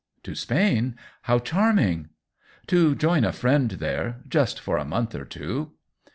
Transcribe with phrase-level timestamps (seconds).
[0.23, 0.95] "To Spain?
[1.21, 2.09] How charming
[2.71, 5.73] !""To join a friend there— just for a month or two.''